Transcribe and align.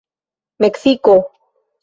meksiko 0.59 1.15